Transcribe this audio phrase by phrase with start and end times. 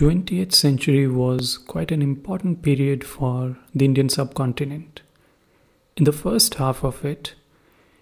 [0.00, 5.02] 20th century was quite an important period for the Indian subcontinent.
[5.94, 7.34] In the first half of it,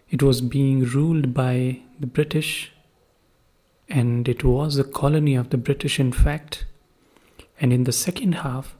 [0.09, 2.73] it was being ruled by the British,
[3.89, 6.67] and it was a colony of the British, in fact.
[7.61, 8.77] And in the second half,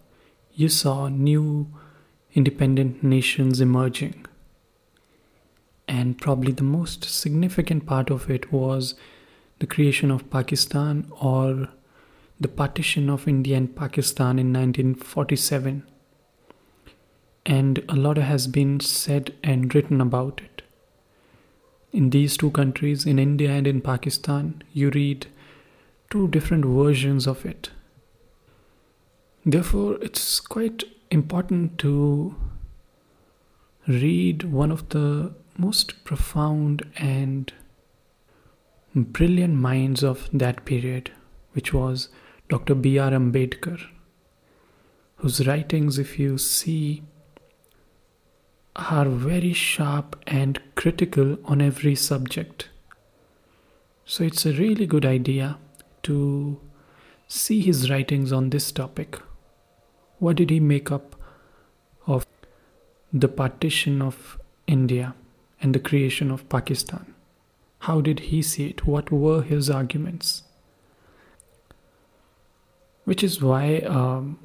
[0.55, 1.67] you saw new
[2.35, 4.27] independent nations emerging.
[5.89, 8.95] And probably the most significant part of it was
[9.59, 11.71] the creation of Pakistan or
[12.41, 15.85] the partition of India and Pakistan in 1947.
[17.47, 20.63] And a lot has been said and written about it.
[21.93, 25.27] In these two countries, in India and in Pakistan, you read
[26.11, 27.71] two different versions of it.
[29.45, 32.35] Therefore, it's quite important to
[33.87, 37.53] read one of the most profound and
[38.95, 41.11] brilliant minds of that period,
[41.53, 42.11] which was
[42.49, 42.75] Dr.
[42.75, 43.11] B.R.
[43.11, 43.79] Ambedkar,
[45.17, 47.03] whose writings, if you see,
[48.77, 52.69] are very sharp and critical on every subject.
[54.07, 55.59] So it's a really good idea
[56.05, 56.59] to
[57.27, 59.19] see his writings on this topic.
[60.19, 61.17] What did he make up
[62.07, 62.27] of
[63.13, 65.15] the partition of India
[65.61, 67.15] and the creation of Pakistan?
[67.81, 68.87] How did he see it?
[68.87, 70.45] What were his arguments?
[73.09, 74.39] Which is why um,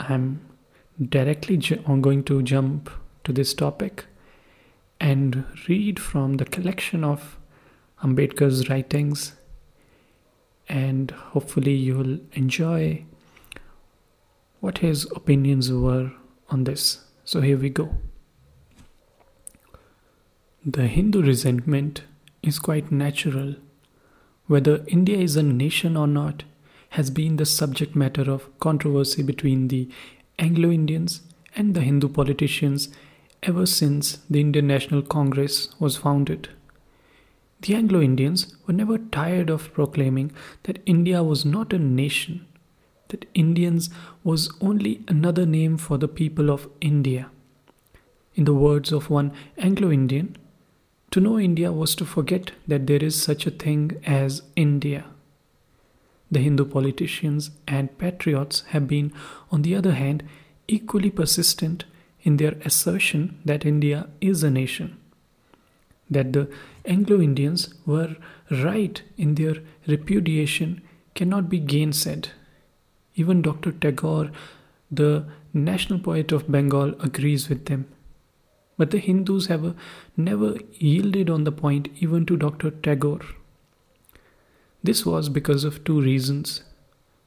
[0.00, 0.40] I'm
[1.08, 2.90] directly ju- going to jump
[3.22, 4.06] to this topic
[4.98, 7.38] and read from the collection of
[8.02, 9.34] Ambedkar's writings,
[10.68, 13.04] and hopefully, you'll enjoy
[14.58, 16.10] what his opinions were
[16.48, 17.04] on this.
[17.24, 17.94] So, here we go.
[20.66, 22.02] The Hindu resentment
[22.42, 23.54] is quite natural.
[24.48, 26.42] Whether India is a nation or not
[26.90, 29.88] has been the subject matter of controversy between the
[30.38, 31.22] Anglo Indians
[31.56, 32.88] and the Hindu politicians
[33.42, 36.48] ever since the Indian National Congress was founded.
[37.62, 42.46] The Anglo Indians were never tired of proclaiming that India was not a nation,
[43.08, 43.90] that Indians
[44.24, 47.30] was only another name for the people of India.
[48.34, 50.36] In the words of one Anglo Indian,
[51.10, 55.04] to know India was to forget that there is such a thing as India.
[56.30, 59.12] The Hindu politicians and patriots have been,
[59.50, 60.22] on the other hand,
[60.68, 61.84] equally persistent
[62.22, 64.96] in their assertion that India is a nation.
[66.08, 66.48] That the
[66.84, 68.16] Anglo Indians were
[68.50, 70.82] right in their repudiation
[71.14, 72.28] cannot be gainsaid.
[73.14, 73.72] Even Dr.
[73.72, 74.30] Tagore,
[74.90, 77.86] the national poet of Bengal, agrees with them.
[78.76, 79.72] But the Hindus have uh,
[80.16, 82.70] never yielded on the point even to Dr.
[82.70, 83.20] Tagore.
[84.82, 86.62] This was because of two reasons.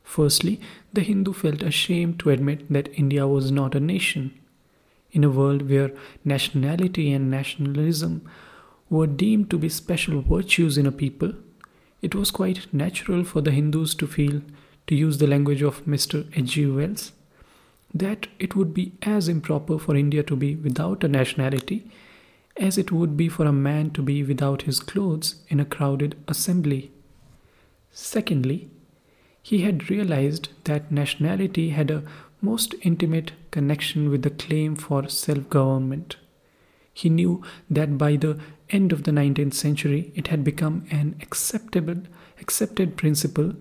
[0.03, 0.59] Firstly,
[0.91, 4.39] the Hindu felt ashamed to admit that India was not a nation.
[5.11, 5.91] In a world where
[6.25, 8.27] nationality and nationalism
[8.89, 11.33] were deemed to be special virtues in a people,
[12.01, 14.41] it was quite natural for the Hindus to feel,
[14.87, 16.27] to use the language of Mr.
[16.35, 16.67] H.G.
[16.67, 17.11] Wells,
[17.93, 21.89] that it would be as improper for India to be without a nationality
[22.57, 26.15] as it would be for a man to be without his clothes in a crowded
[26.27, 26.91] assembly.
[27.95, 28.71] Secondly,
[29.43, 32.03] he had realized that nationality had a
[32.41, 36.17] most intimate connection with the claim for self government.
[36.91, 38.39] He knew that by the
[38.71, 42.01] end of the 19th century, it had become an acceptable,
[42.41, 43.53] accepted principle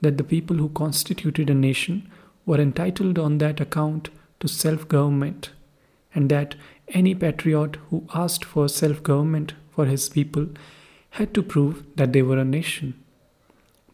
[0.00, 2.08] that the people who constituted a nation
[2.46, 5.50] were entitled on that account to self government,
[6.14, 6.54] and that
[6.88, 10.46] any patriot who asked for self government for his people
[11.10, 13.01] had to prove that they were a nation.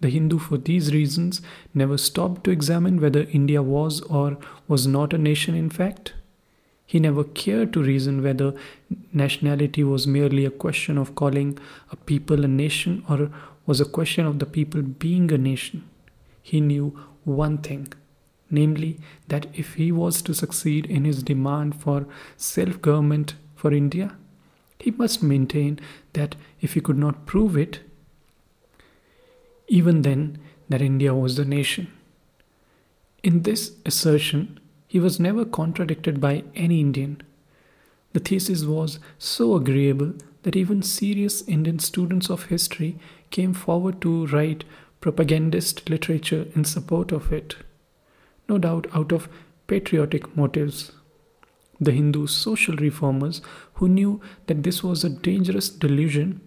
[0.00, 1.40] The Hindu, for these reasons,
[1.74, 6.14] never stopped to examine whether India was or was not a nation in fact.
[6.86, 8.54] He never cared to reason whether
[9.12, 11.58] nationality was merely a question of calling
[11.90, 13.30] a people a nation or
[13.66, 15.84] was a question of the people being a nation.
[16.40, 17.92] He knew one thing,
[18.50, 22.06] namely that if he was to succeed in his demand for
[22.38, 24.16] self government for India,
[24.78, 25.78] he must maintain
[26.14, 27.80] that if he could not prove it,
[29.68, 30.38] even then
[30.68, 31.92] that India was the nation.
[33.22, 37.22] In this assertion, he was never contradicted by any Indian.
[38.14, 42.98] The thesis was so agreeable that even serious Indian students of history
[43.30, 44.64] came forward to write
[45.00, 47.56] propagandist literature in support of it,
[48.48, 49.28] no doubt out of
[49.66, 50.92] patriotic motives.
[51.80, 53.42] The Hindu social reformers,
[53.74, 56.40] who knew that this was a dangerous delusion,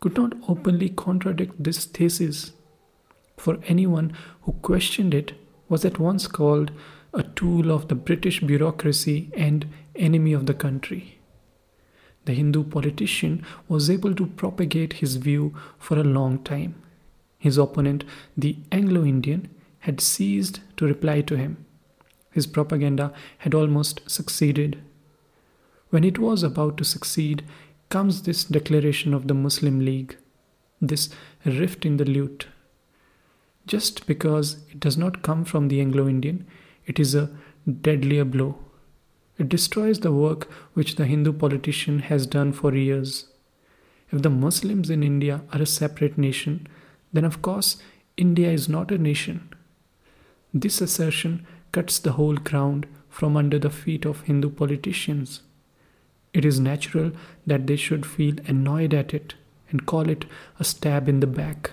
[0.00, 2.52] could not openly contradict this thesis
[3.42, 4.12] for anyone
[4.42, 5.32] who questioned it
[5.68, 6.70] was at once called
[7.12, 9.66] a tool of the British bureaucracy and
[9.96, 11.18] enemy of the country.
[12.24, 16.76] The Hindu politician was able to propagate his view for a long time.
[17.36, 18.04] His opponent,
[18.36, 19.48] the Anglo Indian,
[19.80, 21.56] had ceased to reply to him.
[22.30, 24.80] His propaganda had almost succeeded.
[25.90, 27.44] When it was about to succeed,
[27.88, 30.16] comes this declaration of the Muslim League,
[30.80, 31.08] this
[31.44, 32.46] rift in the lute.
[33.66, 36.46] Just because it does not come from the Anglo Indian,
[36.86, 37.30] it is a
[37.80, 38.58] deadlier blow.
[39.38, 43.26] It destroys the work which the Hindu politician has done for years.
[44.10, 46.66] If the Muslims in India are a separate nation,
[47.12, 47.76] then of course
[48.16, 49.48] India is not a nation.
[50.52, 55.42] This assertion cuts the whole ground from under the feet of Hindu politicians.
[56.34, 57.12] It is natural
[57.46, 59.34] that they should feel annoyed at it
[59.70, 60.24] and call it
[60.58, 61.72] a stab in the back.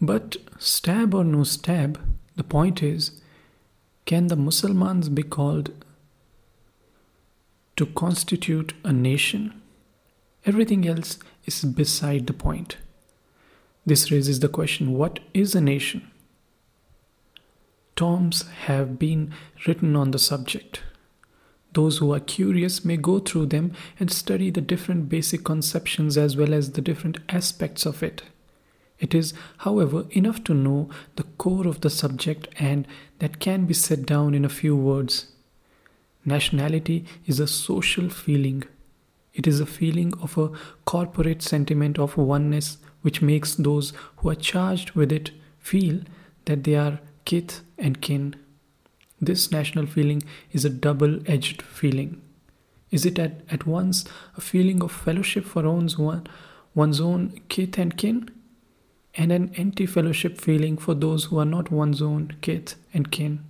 [0.00, 2.00] But, stab or no stab,
[2.36, 3.20] the point is
[4.06, 5.72] can the Muslims be called
[7.76, 9.62] to constitute a nation?
[10.44, 12.76] Everything else is beside the point.
[13.86, 16.10] This raises the question what is a nation?
[17.96, 19.32] Tomes have been
[19.66, 20.82] written on the subject.
[21.72, 26.36] Those who are curious may go through them and study the different basic conceptions as
[26.36, 28.22] well as the different aspects of it.
[28.98, 32.86] It is, however, enough to know the core of the subject and
[33.18, 35.32] that can be set down in a few words.
[36.24, 38.64] Nationality is a social feeling.
[39.34, 40.50] It is a feeling of a
[40.84, 46.00] corporate sentiment of oneness which makes those who are charged with it feel
[46.46, 48.36] that they are kith and kin.
[49.20, 52.22] This national feeling is a double edged feeling.
[52.90, 54.04] Is it at, at once
[54.36, 56.26] a feeling of fellowship for one's, one,
[56.74, 58.30] one's own kith and kin,
[59.16, 63.44] and an anti fellowship feeling for those who are not one's own kith and kin?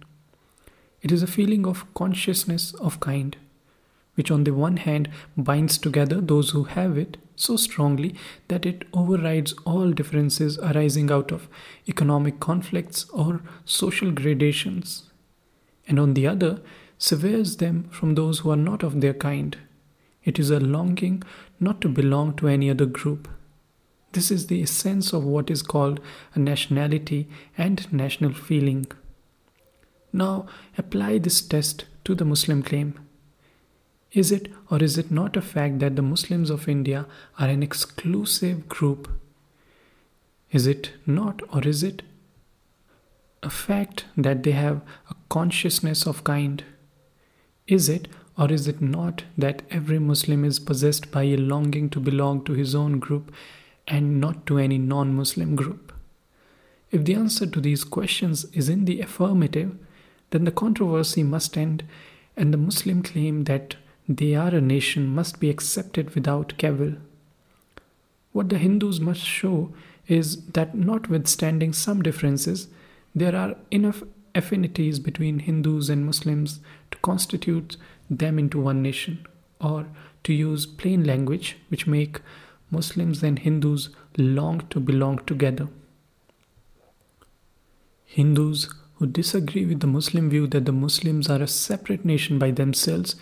[1.03, 3.37] It is a feeling of consciousness of kind,
[4.15, 8.15] which on the one hand binds together those who have it so strongly
[8.49, 11.49] that it overrides all differences arising out of
[11.89, 15.11] economic conflicts or social gradations,
[15.87, 16.61] and on the other,
[16.99, 19.59] severs them from those who are not of their kind.
[20.25, 21.23] It is a longing
[21.61, 23.29] not to belong to any other group.
[24.15, 25.99] This is the essence of what is called
[26.35, 27.29] a nationality
[27.59, 28.87] and national feeling.
[30.13, 30.47] Now,
[30.79, 32.95] apply this test to the Muslim claim.
[34.13, 37.07] Is it or is it not a fact that the Muslims of India
[37.41, 39.11] are an exclusive group?
[40.53, 42.03] Is it not or is it
[43.43, 44.81] a fact that they have
[45.11, 46.63] a consciousness of kind?
[47.67, 48.07] Is it
[48.39, 52.53] or is it not that every Muslim is possessed by a longing to belong to
[52.53, 53.33] his own group
[53.87, 55.93] and not to any non Muslim group?
[56.91, 59.77] If the answer to these questions is in the affirmative,
[60.31, 61.85] then the controversy must end
[62.37, 63.77] and the Muslim claim that
[64.09, 66.95] they are a nation must be accepted without cavil.
[68.33, 69.73] What the Hindus must show
[70.07, 72.69] is that, notwithstanding some differences,
[73.15, 74.03] there are enough
[74.35, 77.77] affinities between Hindus and Muslims to constitute
[78.11, 79.27] them into one nation,
[79.61, 79.87] or
[80.25, 82.21] to use plain language, which make
[82.75, 85.69] Muslims and Hindus long to belong together.
[88.05, 92.51] Hindus who disagree with the Muslim view that the Muslims are a separate nation by
[92.51, 93.17] themselves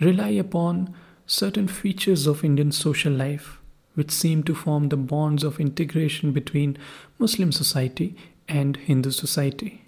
[0.00, 0.94] rely upon
[1.26, 3.58] certain features of Indian social life
[3.94, 6.78] which seem to form the bonds of integration between
[7.18, 8.16] Muslim society
[8.48, 9.82] and Hindu society.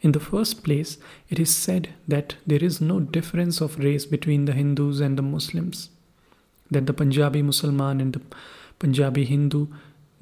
[0.00, 0.98] In the first place,
[1.30, 5.22] it is said that there is no difference of race between the Hindus and the
[5.22, 5.88] Muslims,
[6.70, 8.20] that the Punjabi Musliman and the
[8.78, 9.66] Punjabi Hindu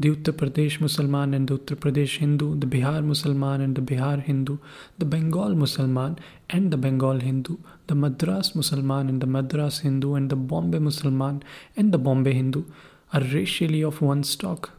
[0.02, 4.20] the Uttar Pradesh Musliman and the Uttar Pradesh Hindu, the Bihar Musliman and the Bihar
[4.20, 4.58] Hindu,
[4.98, 6.18] the Bengal Musliman
[6.50, 11.42] and the Bengal Hindu, the Madras Musliman and the Madras Hindu, and the Bombay Musliman
[11.76, 12.64] and the Bombay Hindu
[13.12, 14.70] are racially of one stock.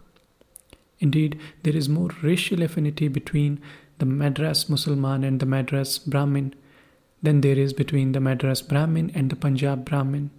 [1.00, 3.62] Indeed, there is more racial affinity between
[4.00, 6.54] the Madras Musliman and the Madras Brahmin
[7.22, 10.32] than there is between the Madras Brahmin and the Punjab Brahmin.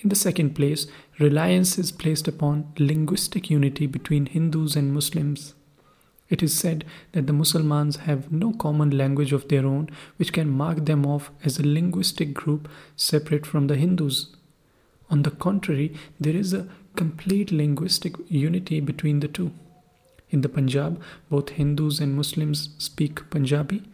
[0.00, 0.86] In the second place,
[1.18, 5.54] reliance is placed upon linguistic unity between Hindus and Muslims.
[6.28, 10.50] It is said that the Muslims have no common language of their own which can
[10.50, 14.34] mark them off as a linguistic group separate from the Hindus.
[15.08, 19.52] On the contrary, there is a complete linguistic unity between the two.
[20.30, 21.00] In the Punjab,
[21.30, 23.84] both Hindus and Muslims speak Punjabi.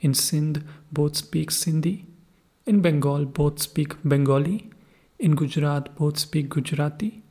[0.00, 0.62] In Sindh,
[0.92, 2.04] both speak Sindhi.
[2.66, 4.70] In Bengal, both speak Bengali.
[5.18, 7.22] In Gujarat, both speak Gujarati.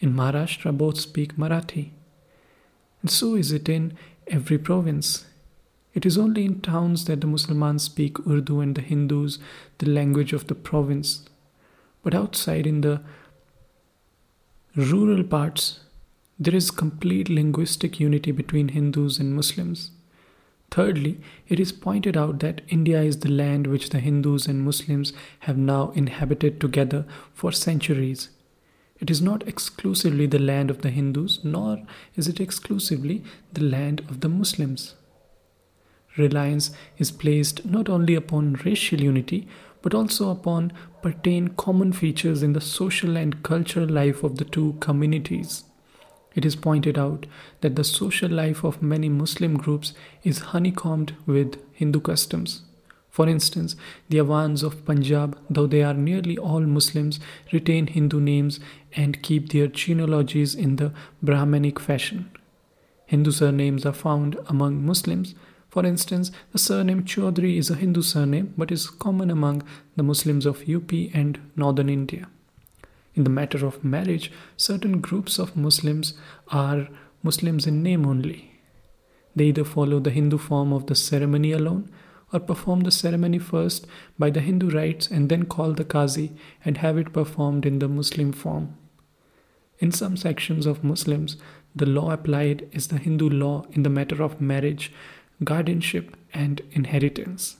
[0.00, 1.90] In Maharashtra, both speak Marathi.
[3.02, 3.92] And so is it in
[4.26, 5.26] every province.
[5.92, 9.38] It is only in towns that the Muslims speak Urdu and the Hindus
[9.78, 11.24] the language of the province.
[12.02, 13.02] But outside in the
[14.74, 15.80] rural parts,
[16.38, 19.90] there is complete linguistic unity between Hindus and Muslims.
[20.74, 25.12] Thirdly, it is pointed out that India is the land which the Hindus and Muslims
[25.46, 28.30] have now inhabited together for centuries.
[28.98, 34.00] It is not exclusively the land of the Hindus, nor is it exclusively the land
[34.08, 34.96] of the Muslims.
[36.16, 39.46] Reliance is placed not only upon racial unity,
[39.80, 44.76] but also upon pertain common features in the social and cultural life of the two
[44.80, 45.62] communities.
[46.34, 47.26] It is pointed out
[47.60, 52.62] that the social life of many Muslim groups is honeycombed with Hindu customs.
[53.08, 53.76] For instance,
[54.08, 57.20] the Awans of Punjab, though they are nearly all Muslims,
[57.52, 58.58] retain Hindu names
[58.94, 62.30] and keep their genealogies in the Brahmanic fashion.
[63.06, 65.36] Hindu surnames are found among Muslims.
[65.68, 69.62] For instance, the surname Chaudhry is a Hindu surname but is common among
[69.94, 72.28] the Muslims of UP and northern India.
[73.14, 76.14] In the matter of marriage, certain groups of Muslims
[76.48, 76.88] are
[77.22, 78.60] Muslims in name only.
[79.36, 81.90] They either follow the Hindu form of the ceremony alone
[82.32, 83.86] or perform the ceremony first
[84.18, 87.88] by the Hindu rites and then call the Qazi and have it performed in the
[87.88, 88.76] Muslim form.
[89.78, 91.36] In some sections of Muslims,
[91.74, 94.92] the law applied is the Hindu law in the matter of marriage,
[95.42, 97.56] guardianship, and inheritance.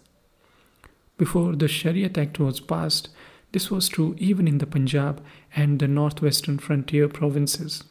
[1.16, 3.08] Before the Shariat Act was passed,
[3.54, 5.22] this was true even in the Punjab
[5.54, 7.84] and the northwestern frontier provinces.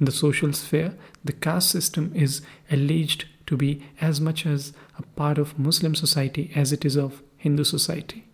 [0.00, 5.02] In the social sphere, the caste system is alleged to be as much as a
[5.02, 8.24] part of Muslim society as it is of Hindu society.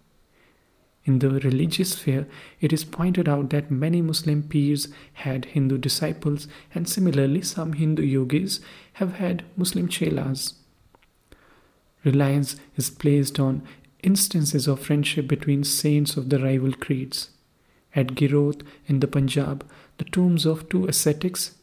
[1.04, 2.26] In the religious sphere,
[2.59, 8.02] it is pointed out that many Muslim pirs had Hindu disciples, and similarly, some Hindu
[8.02, 8.61] yogis
[8.94, 10.54] have had Muslim chelas.
[12.02, 13.62] Reliance is placed on
[14.02, 17.30] instances of friendship between saints of the rival creeds.
[17.95, 19.64] At Giroth in the Punjab,
[19.99, 21.57] the tombs of two ascetics,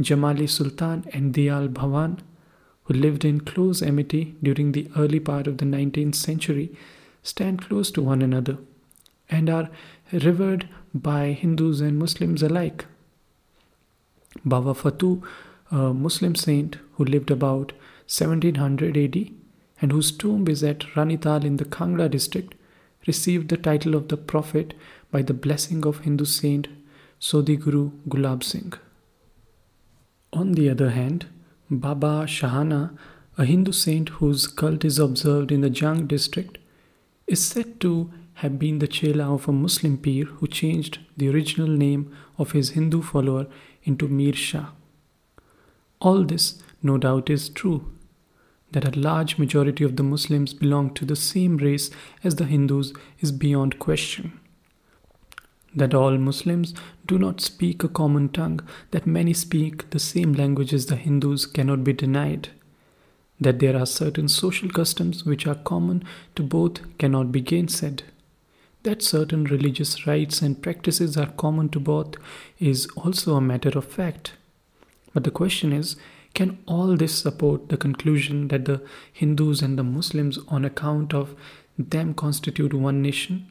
[0.00, 2.18] Jamali Sultan and Diyal Bhawan,
[2.84, 6.72] who lived in close amity during the early part of the 19th century,
[7.22, 8.58] stand close to one another
[9.28, 9.68] and are
[10.12, 12.86] revered by Hindus and Muslims alike.
[14.44, 15.22] Baba Fatu,
[15.70, 17.72] a Muslim saint who lived about
[18.06, 19.30] 1700 AD,
[19.80, 22.54] and whose tomb is at Ranital in the Kangra district,
[23.06, 24.74] received the title of the Prophet
[25.10, 26.68] by the blessing of Hindu saint
[27.20, 28.74] Sodhi Guru Gulab Singh.
[30.32, 31.26] On the other hand,
[31.70, 32.96] Baba Shahana,
[33.36, 36.58] a Hindu saint whose cult is observed in the Jhang district,
[37.26, 41.68] is said to have been the chela of a Muslim pir who changed the original
[41.68, 43.46] name of his Hindu follower
[43.82, 44.66] into Mir Shah.
[46.00, 47.90] All this, no doubt, is true,
[48.72, 51.90] that a large majority of the Muslims belong to the same race
[52.22, 54.38] as the Hindus is beyond question.
[55.74, 56.74] That all Muslims
[57.06, 58.60] do not speak a common tongue,
[58.90, 62.48] that many speak the same language as the Hindus cannot be denied.
[63.40, 68.02] That there are certain social customs which are common to both cannot be gainsaid.
[68.82, 72.14] That certain religious rites and practices are common to both
[72.58, 74.32] is also a matter of fact.
[75.14, 75.96] But the question is
[76.38, 78.80] can all this support the conclusion that the
[79.12, 81.34] Hindus and the Muslims, on account of
[81.76, 83.50] them, constitute one nation?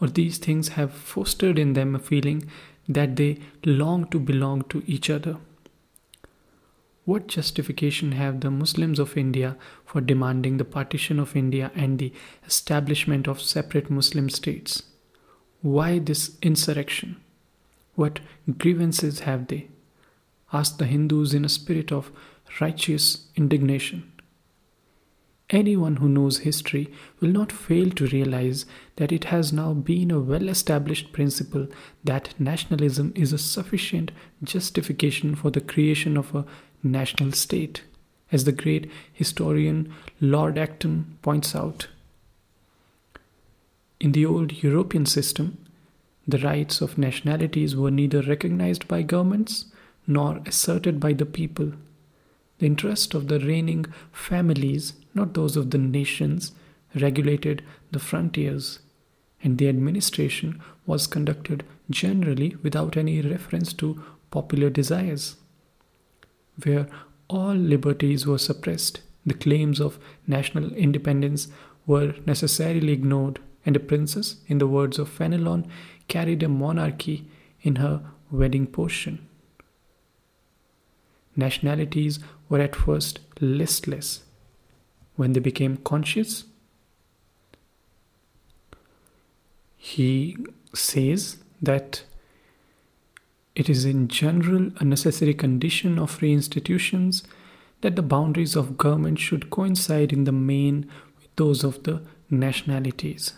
[0.00, 2.46] Or these things have fostered in them a feeling
[2.88, 5.36] that they long to belong to each other?
[7.04, 12.10] What justification have the Muslims of India for demanding the partition of India and the
[12.46, 14.84] establishment of separate Muslim states?
[15.60, 17.16] Why this insurrection?
[17.96, 18.20] What
[18.56, 19.68] grievances have they?
[20.54, 22.10] Asked the Hindus in a spirit of
[22.60, 24.10] righteous indignation.
[25.50, 28.64] Anyone who knows history will not fail to realize
[28.96, 31.66] that it has now been a well established principle
[32.02, 34.10] that nationalism is a sufficient
[34.42, 36.46] justification for the creation of a
[36.82, 37.82] national state,
[38.32, 41.88] as the great historian Lord Acton points out.
[44.00, 45.58] In the old European system,
[46.26, 49.66] the rights of nationalities were neither recognized by governments
[50.06, 51.72] nor asserted by the people.
[52.58, 56.52] The interest of the reigning families, not those of the nations,
[56.94, 58.78] regulated the frontiers,
[59.42, 65.36] and the administration was conducted generally without any reference to popular desires.
[66.62, 66.86] Where
[67.28, 71.48] all liberties were suppressed, the claims of national independence
[71.86, 75.66] were necessarily ignored, and a princess, in the words of Fenelon,
[76.08, 77.28] carried a monarchy
[77.62, 79.26] in her wedding portion.
[81.36, 84.22] Nationalities were at first listless.
[85.16, 86.44] When they became conscious,
[89.76, 90.36] he
[90.74, 92.04] says that
[93.54, 97.22] it is in general a necessary condition of free institutions
[97.82, 103.34] that the boundaries of government should coincide in the main with those of the nationalities.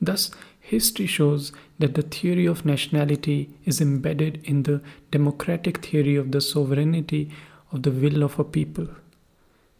[0.00, 6.30] Thus, history shows that the theory of nationality is embedded in the democratic theory of
[6.30, 7.30] the sovereignty
[7.72, 8.88] of the will of a people.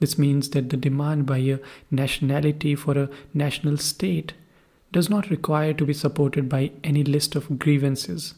[0.00, 1.58] This means that the demand by a
[1.90, 4.32] nationality for a national state
[4.92, 8.34] does not require to be supported by any list of grievances.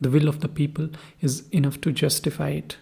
[0.00, 2.76] The will of the people is enough to justify it.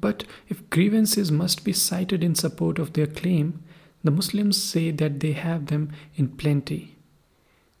[0.00, 3.62] But if grievances must be cited in support of their claim,
[4.02, 6.93] the Muslims say that they have them in plenty.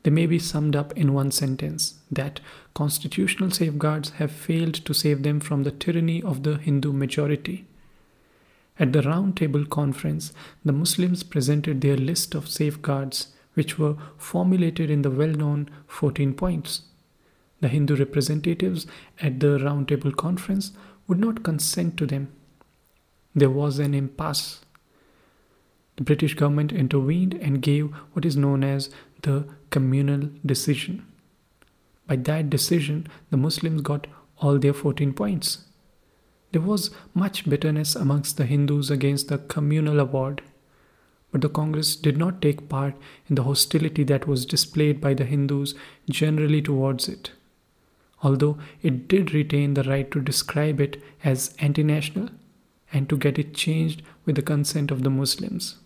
[0.04, 2.40] They may be summed up in one sentence that
[2.74, 7.66] constitutional safeguards have failed to save them from the tyranny of the Hindu majority.
[8.78, 10.32] At the Round Table Conference,
[10.64, 16.34] the Muslims presented their list of safeguards, which were formulated in the well known 14
[16.34, 16.82] points.
[17.60, 18.86] The Hindu representatives
[19.20, 20.72] at the Round Table Conference
[21.08, 22.30] would not consent to them.
[23.34, 24.60] There was an impasse.
[25.96, 28.90] The British government intervened and gave what is known as
[29.22, 31.04] the communal decision.
[32.06, 34.06] By that decision, the Muslims got
[34.38, 35.64] all their 14 points.
[36.52, 40.42] There was much bitterness amongst the Hindus against the communal award,
[41.32, 42.94] but the Congress did not take part
[43.28, 45.74] in the hostility that was displayed by the Hindus
[46.08, 47.32] generally towards it,
[48.22, 52.28] although it did retain the right to describe it as anti national
[52.92, 55.78] and to get it changed with the consent of the Muslims.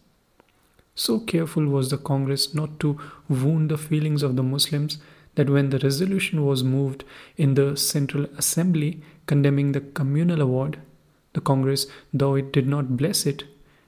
[0.99, 4.99] So careful was the Congress not to wound the feelings of the Muslims
[5.37, 7.05] that when the resolution was moved
[7.37, 10.81] in the Central Assembly condemning the communal award,
[11.35, 13.45] the Congress, though it did not bless it,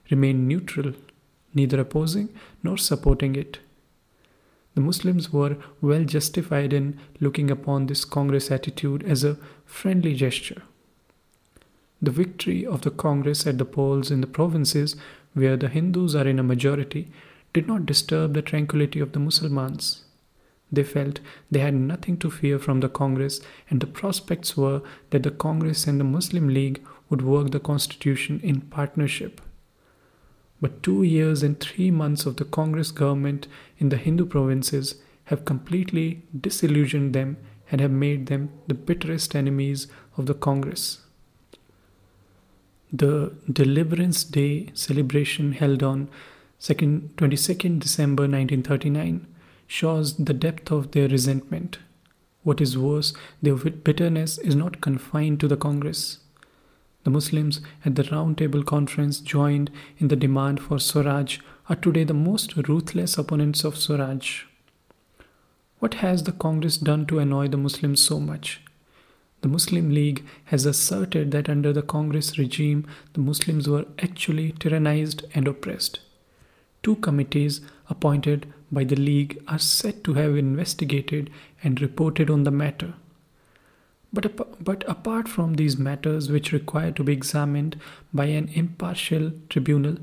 [0.09, 0.93] remained neutral,
[1.53, 2.29] neither opposing
[2.63, 3.59] nor supporting it.
[4.77, 10.63] The Muslims were well justified in looking upon this Congress attitude as a friendly gesture.
[12.01, 14.95] The victory of the Congress at the polls in the provinces
[15.35, 17.11] where the Hindus are in a majority
[17.53, 20.05] did not disturb the tranquility of the Muslims.
[20.73, 25.25] They felt they had nothing to fear from the Congress, and the prospects were that
[25.25, 29.41] the Congress and the Muslim League would work the constitution in partnership.
[30.61, 35.45] But two years and three months of the Congress government in the Hindu provinces have
[35.45, 37.37] completely disillusioned them
[37.71, 40.99] and have made them the bitterest enemies of the Congress.
[42.93, 46.09] The Deliverance Day celebration held on
[46.61, 49.29] 2nd, 22nd December 1939
[49.69, 51.79] shows the depth of their resentment.
[52.43, 56.19] What is worse, their bitterness is not confined to the Congress.
[57.05, 62.03] The Muslims at the Round Table Conference joined in the demand for Swaraj are today
[62.03, 64.43] the most ruthless opponents of Swaraj.
[65.79, 68.63] What has the Congress done to annoy the Muslims so much?
[69.43, 75.25] The Muslim League has asserted that under the Congress regime, the Muslims were actually tyrannized
[75.35, 76.01] and oppressed.
[76.83, 81.31] Two committees appointed by the League are said to have investigated
[81.63, 82.95] and reported on the matter.
[84.13, 87.81] But, but apart from these matters which require to be examined
[88.13, 89.99] by an impartial tribunal,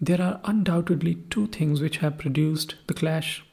[0.00, 3.44] there are undoubtedly two things which have produced the clash.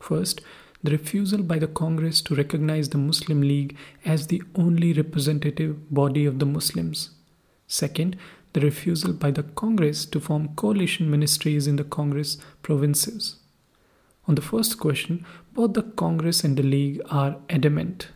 [0.00, 0.40] First,
[0.86, 6.24] the refusal by the Congress to recognize the Muslim League as the only representative body
[6.24, 7.10] of the Muslims.
[7.66, 8.16] Second,
[8.52, 13.34] the refusal by the Congress to form coalition ministries in the Congress provinces.
[14.28, 18.10] On the first question, both the Congress and the League are adamant.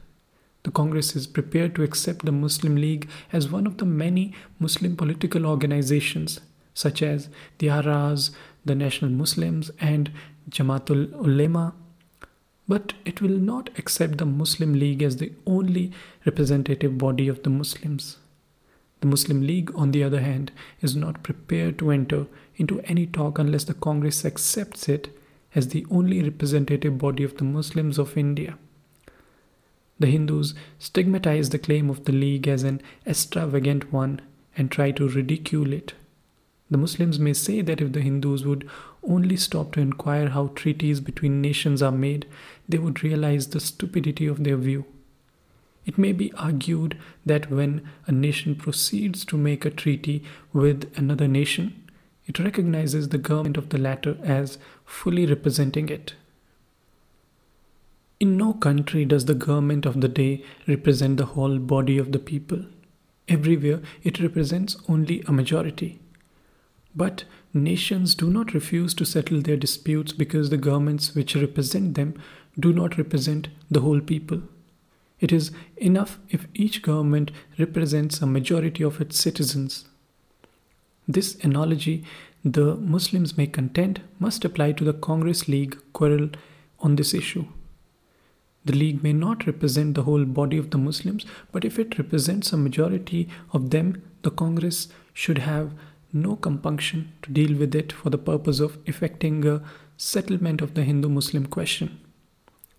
[0.62, 4.94] The Congress is prepared to accept the Muslim League as one of the many Muslim
[4.94, 6.38] political organizations,
[6.72, 8.30] such as the Ahrars,
[8.64, 10.12] the National Muslims, and
[10.48, 11.74] Jamatul Ulema,
[12.70, 15.90] but it will not accept the Muslim League as the only
[16.24, 18.18] representative body of the Muslims.
[19.00, 23.40] The Muslim League, on the other hand, is not prepared to enter into any talk
[23.40, 25.08] unless the Congress accepts it
[25.54, 28.56] as the only representative body of the Muslims of India.
[29.98, 34.20] The Hindus stigmatize the claim of the League as an extravagant one
[34.56, 35.94] and try to ridicule it.
[36.70, 38.68] The Muslims may say that if the Hindus would
[39.02, 42.26] only stop to inquire how treaties between nations are made,
[42.68, 44.84] they would realize the stupidity of their view.
[45.84, 51.26] It may be argued that when a nation proceeds to make a treaty with another
[51.26, 51.74] nation,
[52.26, 56.14] it recognizes the government of the latter as fully representing it.
[58.20, 62.18] In no country does the government of the day represent the whole body of the
[62.18, 62.66] people.
[63.26, 65.99] Everywhere it represents only a majority.
[66.94, 67.24] But
[67.54, 72.14] nations do not refuse to settle their disputes because the governments which represent them
[72.58, 74.42] do not represent the whole people.
[75.20, 79.84] It is enough if each government represents a majority of its citizens.
[81.06, 82.04] This analogy
[82.44, 86.30] the Muslims may contend must apply to the Congress League quarrel
[86.78, 87.44] on this issue.
[88.64, 92.52] The League may not represent the whole body of the Muslims, but if it represents
[92.52, 95.72] a majority of them, the Congress should have
[96.12, 99.62] no compunction to deal with it for the purpose of effecting a
[99.96, 102.00] settlement of the Hindu Muslim question.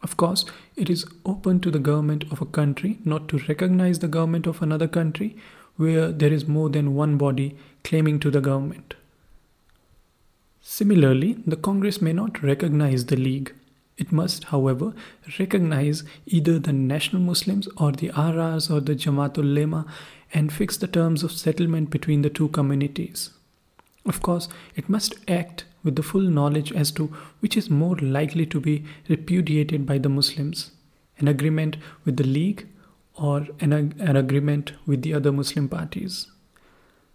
[0.04, 4.08] Of course, it is open to the government of a country not to recognize the
[4.08, 5.38] government of another country
[5.78, 8.96] where there is more than one body claiming to the government.
[10.62, 13.54] Similarly, the Congress may not recognize the League.
[14.02, 14.94] It must, however,
[15.38, 19.86] recognize either the National Muslims or the Ahrars or the Jamatul Ulema
[20.34, 23.30] and fix the terms of settlement between the two communities.
[24.04, 28.48] Of course, it must act with the full knowledge as to which is more likely
[28.48, 30.72] to be repudiated by the Muslims
[31.20, 32.68] an agreement with the League
[33.14, 36.26] or an, an agreement with the other Muslim parties.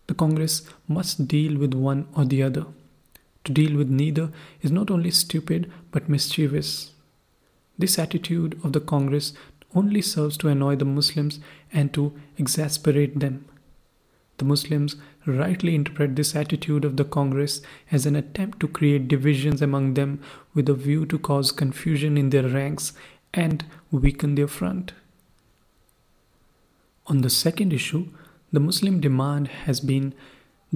[0.06, 2.66] The Congress must deal with one or the other.
[3.46, 6.90] To deal with neither is not only stupid but mischievous.
[7.78, 9.34] This attitude of the Congress
[9.72, 11.38] only serves to annoy the Muslims
[11.72, 13.44] and to exasperate them.
[14.38, 19.62] The Muslims rightly interpret this attitude of the Congress as an attempt to create divisions
[19.62, 20.20] among them
[20.52, 22.94] with a view to cause confusion in their ranks
[23.32, 24.92] and weaken their front.
[27.06, 28.08] On the second issue,
[28.52, 30.14] the Muslim demand has been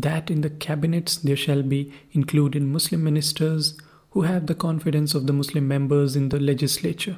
[0.03, 3.79] that in the cabinets there shall be included Muslim ministers
[4.11, 7.17] who have the confidence of the Muslim members in the legislature.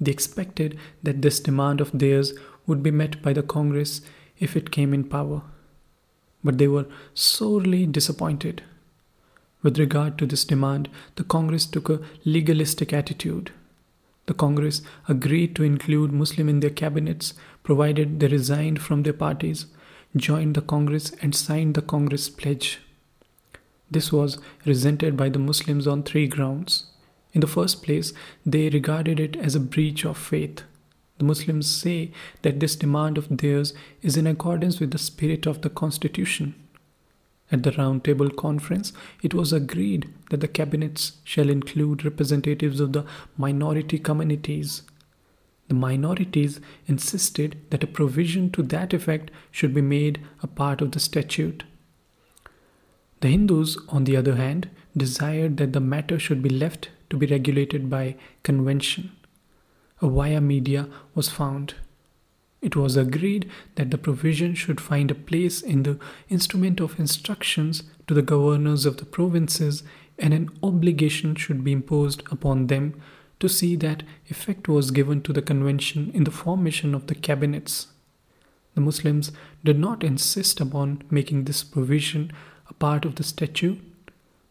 [0.00, 2.32] They expected that this demand of theirs
[2.66, 4.00] would be met by the Congress
[4.38, 5.42] if it came in power.
[6.42, 8.62] But they were sorely disappointed.
[9.62, 13.52] With regard to this demand, the Congress took a legalistic attitude.
[14.26, 19.66] The Congress agreed to include Muslim in their cabinets provided they resigned from their parties,
[20.16, 22.80] joined the Congress, and signed the Congress pledge.
[23.90, 26.86] This was resented by the Muslims on three grounds.
[27.32, 28.12] In the first place,
[28.44, 30.62] they regarded it as a breach of faith.
[31.18, 35.60] The Muslims say that this demand of theirs is in accordance with the spirit of
[35.62, 36.54] the Constitution.
[37.52, 38.92] At the Round Table Conference,
[39.22, 43.04] it was agreed that the cabinets shall include representatives of the
[43.36, 44.82] minority communities.
[45.70, 50.90] The minorities insisted that a provision to that effect should be made a part of
[50.90, 51.62] the statute.
[53.20, 57.26] The Hindus, on the other hand, desired that the matter should be left to be
[57.26, 59.12] regulated by convention.
[60.02, 61.74] A via media was found.
[62.60, 67.84] It was agreed that the provision should find a place in the instrument of instructions
[68.08, 69.84] to the governors of the provinces
[70.18, 73.00] and an obligation should be imposed upon them
[73.40, 77.88] to see that effect was given to the convention in the formation of the cabinets.
[78.74, 79.32] The Muslims
[79.64, 82.32] did not insist upon making this provision
[82.68, 83.80] a part of the statute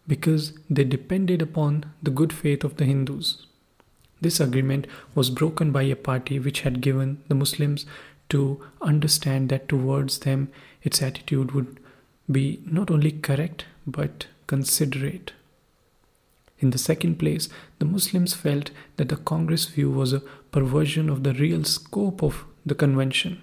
[0.08, 3.46] because they depended upon the good faith of the Hindus.
[4.22, 7.86] This agreement was broken by a party which had given the Muslims
[8.30, 10.50] to understand that towards them
[10.84, 11.80] its attitude would
[12.30, 15.34] be not only correct but considerate.
[16.60, 17.48] In the second place,
[17.80, 20.20] the Muslims felt that the Congress view was a
[20.52, 23.42] perversion of the real scope of the convention.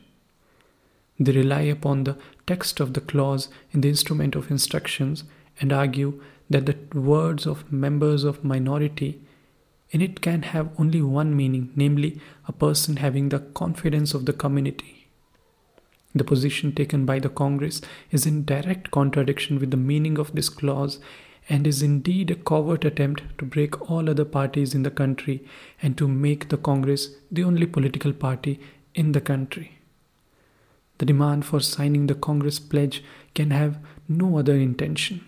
[1.18, 5.24] They rely upon the text of the clause in the instrument of instructions
[5.60, 9.20] and argue that the words of members of minority
[9.90, 14.32] in it can have only one meaning, namely a person having the confidence of the
[14.32, 15.08] community.
[16.14, 20.48] The position taken by the Congress is in direct contradiction with the meaning of this
[20.48, 20.98] clause
[21.48, 25.44] and is indeed a covert attempt to break all other parties in the country
[25.80, 28.58] and to make the Congress the only political party
[28.94, 29.78] in the country.
[30.98, 33.04] The demand for signing the Congress pledge
[33.34, 33.78] can have
[34.08, 35.24] no other intention.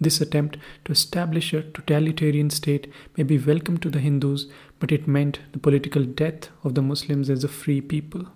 [0.00, 4.46] This attempt to establish a totalitarian state may be welcome to the Hindus,
[4.80, 8.26] but it meant the political death of the Muslims as a free people.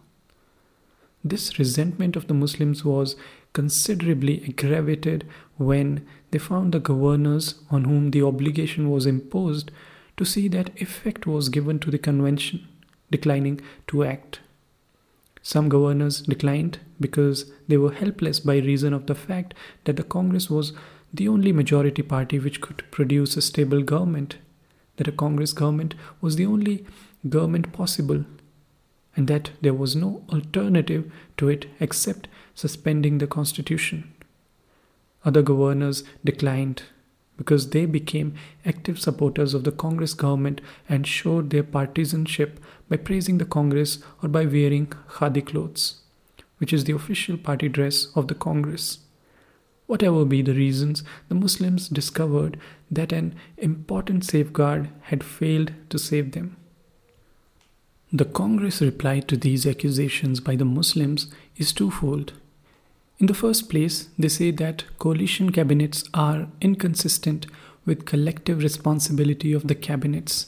[1.25, 3.17] This resentment of the Muslims was
[3.53, 9.71] considerably aggravated when they found the governors on whom the obligation was imposed
[10.17, 12.67] to see that effect was given to the convention,
[13.11, 14.41] declining to act.
[15.43, 20.51] Some governors declined because they were helpless by reason of the fact that the Congress
[20.51, 20.73] was
[21.15, 24.37] the only majority party which could produce a stable government,
[24.97, 26.85] that a Congress government was the only
[27.29, 28.25] government possible.
[29.19, 34.05] and that there was no alternative to it except suspending the constitution.
[35.29, 36.85] Other governors declined
[37.37, 38.33] because they became
[38.65, 44.31] active supporters of the Congress government and showed their partisanship by praising the Congress or
[44.31, 46.01] by wearing khadi clothes,
[46.57, 49.01] which is the official party dress of the Congress.
[49.87, 52.59] Whatever be the reasons, the Muslims discovered
[52.91, 56.57] that an important safeguard had failed to save them.
[58.11, 62.33] The Congress reply to these accusations by the Muslims is twofold.
[63.19, 67.47] In the first place, they say that coalition cabinets are inconsistent
[67.85, 70.47] with collective responsibility of the cabinets.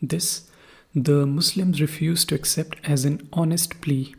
[0.00, 0.48] This,
[0.94, 4.14] the Muslims refuse to accept as an honest plea.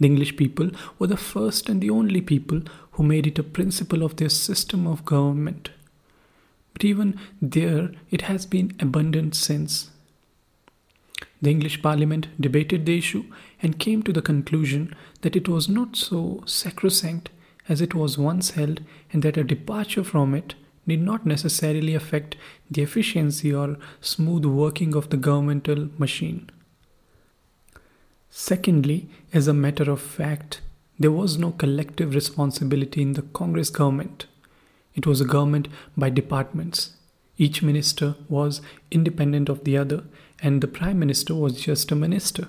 [0.00, 4.02] The English people were the first and the only people who made it a principle
[4.02, 5.70] of their system of government.
[6.72, 9.90] But even there, it has been abundant since.
[11.44, 13.24] The English Parliament debated the issue
[13.60, 17.28] and came to the conclusion that it was not so sacrosanct
[17.68, 18.80] as it was once held,
[19.12, 20.54] and that a departure from it
[20.86, 22.36] need not necessarily affect
[22.70, 26.48] the efficiency or smooth working of the governmental machine.
[28.30, 30.62] Secondly, as a matter of fact,
[30.98, 34.24] there was no collective responsibility in the Congress government.
[34.94, 36.94] It was a government by departments.
[37.36, 40.04] Each minister was independent of the other,
[40.40, 42.48] and the prime minister was just a minister.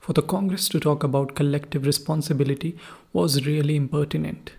[0.00, 2.76] For the Congress to talk about collective responsibility
[3.12, 4.52] was really impertinent.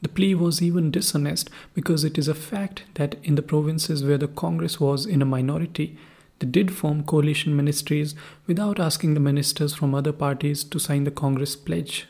[0.00, 4.18] The plea was even dishonest because it is a fact that in the provinces where
[4.18, 5.98] the Congress was in a minority,
[6.38, 8.14] they did form coalition ministries
[8.46, 12.06] without asking the ministers from other parties to sign the Congress pledge.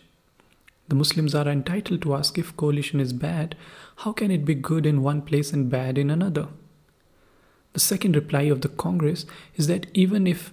[0.89, 3.57] The Muslims are entitled to ask if coalition is bad,
[3.97, 6.49] how can it be good in one place and bad in another?
[7.75, 10.53] The second reply of the Congress is that even if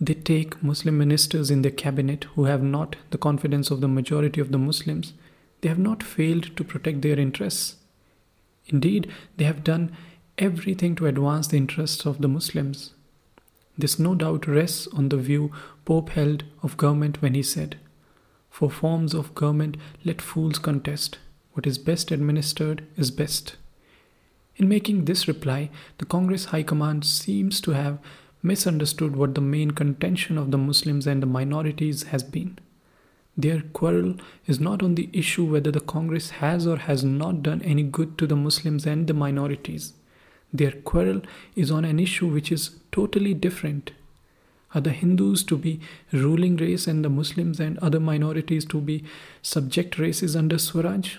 [0.00, 4.40] they take Muslim ministers in their cabinet who have not the confidence of the majority
[4.40, 5.14] of the Muslims,
[5.60, 7.76] they have not failed to protect their interests.
[8.66, 9.96] Indeed, they have done
[10.36, 12.92] everything to advance the interests of the Muslims.
[13.76, 15.52] This no doubt rests on the view
[15.84, 17.76] Pope held of government when he said,
[18.50, 21.18] For forms of government let fools contest.
[21.52, 23.56] What is best administered is best.
[24.58, 28.00] In making this reply, the Congress High Command seems to have
[28.42, 32.58] misunderstood what the main contention of the Muslims and the minorities has been.
[33.36, 34.16] Their quarrel
[34.48, 38.18] is not on the issue whether the Congress has or has not done any good
[38.18, 39.92] to the Muslims and the minorities.
[40.52, 41.22] Their quarrel
[41.54, 43.92] is on an issue which is totally different.
[44.74, 45.80] Are the Hindus to be
[46.12, 49.04] ruling race and the Muslims and other minorities to be
[49.40, 51.18] subject races under Swaraj?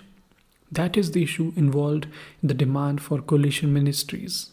[0.72, 2.08] That is the issue involved
[2.42, 4.52] in the demand for coalition ministries.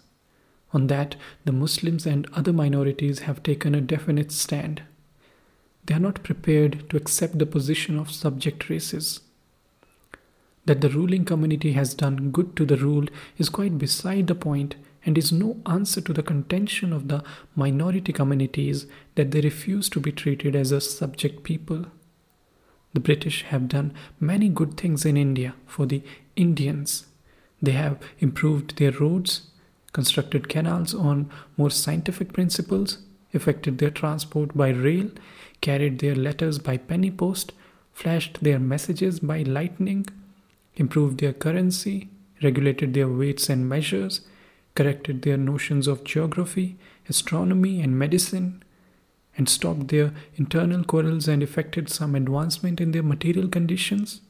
[0.73, 4.83] On that, the Muslims and other minorities have taken a definite stand.
[5.85, 9.21] They are not prepared to accept the position of subject races.
[10.65, 14.75] That the ruling community has done good to the ruled is quite beside the point
[15.05, 17.23] and is no answer to the contention of the
[17.55, 21.87] minority communities that they refuse to be treated as a subject people.
[22.95, 26.03] The British have done many good things in India for the
[26.35, 27.07] Indians.
[27.61, 29.49] They have improved their roads,
[29.93, 32.99] constructed canals on more scientific principles,
[33.33, 35.11] effected their transport by rail,
[35.61, 37.53] carried their letters by penny post,
[37.93, 40.07] flashed their messages by lightning,
[40.75, 42.09] improved their currency,
[42.43, 44.21] regulated their weights and measures,
[44.75, 46.77] corrected their notions of geography,
[47.09, 48.63] astronomy, and medicine,
[49.37, 54.21] and stopped their internal quarrels and effected some advancement in their material conditions?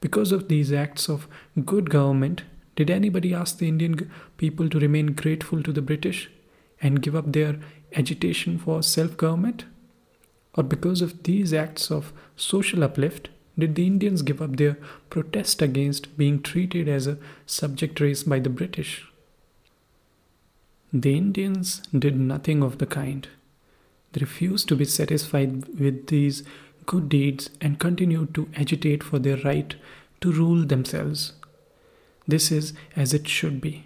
[0.00, 1.28] Because of these acts of
[1.64, 2.42] good government,
[2.76, 6.30] did anybody ask the Indian people to remain grateful to the British
[6.80, 7.58] and give up their
[7.96, 9.64] agitation for self government?
[10.54, 13.28] Or because of these acts of social uplift,
[13.58, 14.76] did the Indians give up their
[15.10, 19.04] protest against being treated as a subject race by the British?
[20.92, 23.28] The Indians did nothing of the kind.
[24.12, 26.42] They refused to be satisfied with these
[26.86, 29.74] good deeds and continued to agitate for their right
[30.20, 31.32] to rule themselves.
[32.26, 33.84] This is as it should be.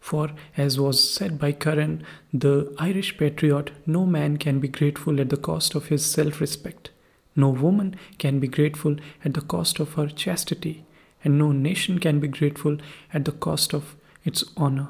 [0.00, 5.30] For, as was said by Curran, the Irish patriot, no man can be grateful at
[5.30, 6.90] the cost of his self respect.
[7.36, 10.84] No woman can be grateful at the cost of her chastity,
[11.22, 12.78] and no nation can be grateful
[13.14, 13.94] at the cost of
[14.24, 14.88] its honor.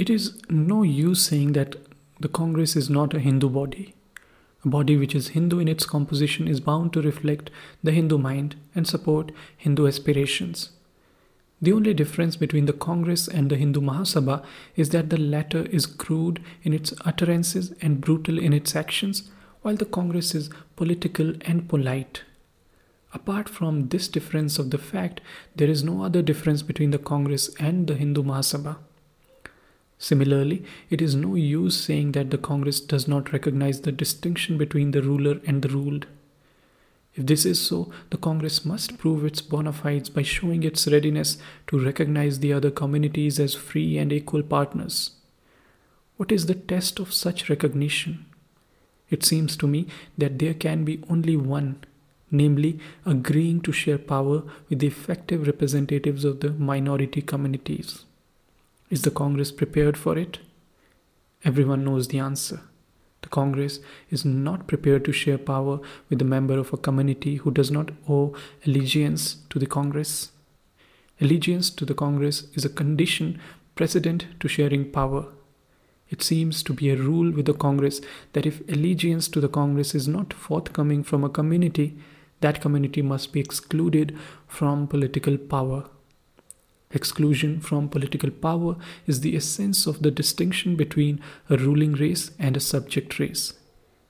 [0.00, 1.76] It is no use saying that
[2.18, 3.94] the Congress is not a Hindu body.
[4.64, 7.50] A body which is Hindu in its composition is bound to reflect
[7.82, 10.70] the Hindu mind and support Hindu aspirations.
[11.60, 14.42] The only difference between the Congress and the Hindu Mahasabha
[14.74, 19.76] is that the latter is crude in its utterances and brutal in its actions, while
[19.76, 22.22] the Congress is political and polite.
[23.12, 25.20] Apart from this difference of the fact,
[25.56, 28.78] there is no other difference between the Congress and the Hindu Mahasabha.
[30.02, 34.92] Similarly, it is no use saying that the Congress does not recognize the distinction between
[34.92, 36.06] the ruler and the ruled.
[37.14, 41.36] If this is so, the Congress must prove its bona fides by showing its readiness
[41.66, 45.10] to recognize the other communities as free and equal partners.
[46.16, 48.24] What is the test of such recognition?
[49.10, 49.86] It seems to me
[50.16, 51.84] that there can be only one,
[52.30, 58.06] namely, agreeing to share power with the effective representatives of the minority communities.
[58.90, 60.40] Is the Congress prepared for it?
[61.44, 62.60] Everyone knows the answer.
[63.22, 63.78] The Congress
[64.10, 67.92] is not prepared to share power with a member of a community who does not
[68.08, 68.34] owe
[68.66, 70.32] allegiance to the Congress.
[71.20, 73.38] Allegiance to the Congress is a condition
[73.76, 75.26] precedent to sharing power.
[76.08, 78.00] It seems to be a rule with the Congress
[78.32, 81.96] that if allegiance to the Congress is not forthcoming from a community,
[82.40, 85.88] that community must be excluded from political power.
[86.92, 88.76] Exclusion from political power
[89.06, 93.54] is the essence of the distinction between a ruling race and a subject race.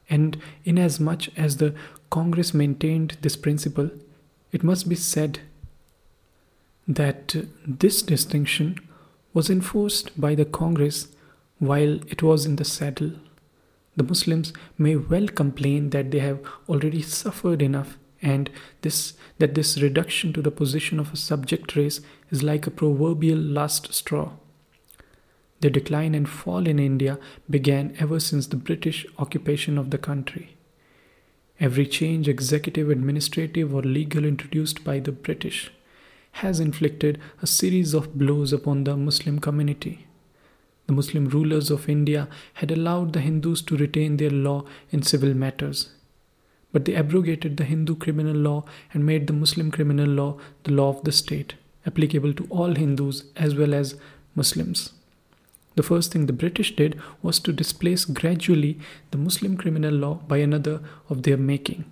[0.08, 1.74] And inasmuch as the
[2.08, 3.90] Congress maintained this principle,
[4.50, 5.40] it must be said
[6.88, 8.78] that this distinction
[9.34, 11.08] was enforced by the Congress
[11.58, 13.12] while it was in the saddle.
[13.96, 18.50] The Muslims may well complain that they have already suffered enough and
[18.82, 23.38] this that this reduction to the position of a subject race is like a proverbial
[23.38, 24.32] last straw.
[25.60, 30.56] The decline and fall in India began ever since the British occupation of the country.
[31.58, 35.70] Every change, executive, administrative, or legal, introduced by the British
[36.32, 40.06] has inflicted a series of blows upon the Muslim community.
[40.86, 45.34] The Muslim rulers of India had allowed the Hindus to retain their law in civil
[45.34, 45.90] matters
[46.72, 50.88] but they abrogated the Hindu criminal law and made the Muslim criminal law the law
[50.90, 51.54] of the state,
[51.86, 53.96] applicable to all Hindus as well as
[54.34, 54.92] Muslims.
[55.76, 58.78] The first thing the British did was to displace gradually
[59.10, 61.84] the Muslim criminal law by another of their making,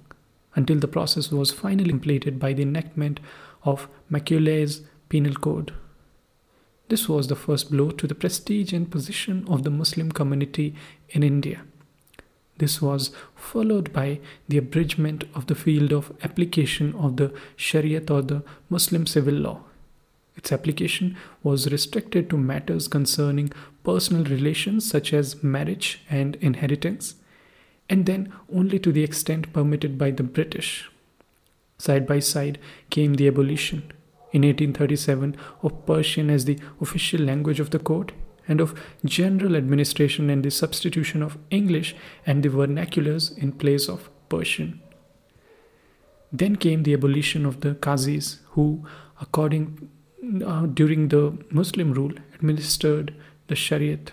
[0.55, 3.21] until the process was finally completed by the enactment
[3.63, 5.73] of Macaulay's Penal Code.
[6.89, 10.75] This was the first blow to the prestige and position of the Muslim community
[11.11, 11.63] in India.
[12.59, 18.23] This was followed by the abridgment of the field of application of the Shariat or
[18.23, 19.61] the Muslim civil law.
[20.37, 27.15] Its application was restricted to matters concerning personal relations such as marriage and inheritance,
[27.89, 30.91] and then only to the extent permitted by the British.
[31.79, 32.59] Side by side
[32.91, 33.93] came the abolition
[34.33, 38.13] in 1837 of Persian as the official language of the court
[38.49, 41.95] and of general administration and the substitution of English
[42.27, 44.81] and the vernaculars in place of Persian.
[46.33, 48.85] Then came the abolition of the Qazis, who,
[49.21, 49.91] according
[50.45, 53.15] uh, during the Muslim rule, administered
[53.47, 54.11] the Shariat.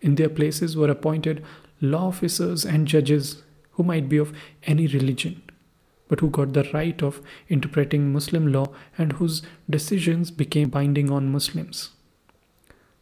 [0.00, 1.44] In their places were appointed
[1.80, 3.42] law officers and judges
[3.72, 4.32] who might be of
[4.64, 5.42] any religion,
[6.08, 8.66] but who got the right of interpreting Muslim law
[8.98, 11.90] and whose decisions became binding on Muslims.